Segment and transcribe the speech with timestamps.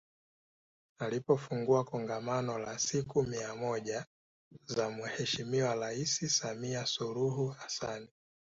[0.99, 4.05] Alipofungua Kongamano la siku mia moja
[4.65, 8.07] za Mheshimiwa Rais Samia Suluhu Hassan